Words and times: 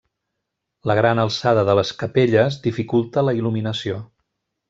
La 0.91 0.95
gran 0.99 1.19
alçada 1.23 1.65
de 1.67 1.75
les 1.81 1.91
capelles 2.01 2.57
dificulta 2.65 3.27
la 3.29 3.37
il·luminació. 3.43 4.01